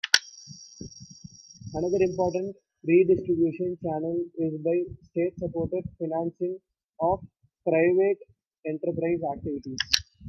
[1.75, 4.79] Another important redistribution channel is by
[5.11, 6.57] State supported financing
[7.01, 7.19] of
[7.63, 8.17] private
[8.65, 9.77] enterprise activities.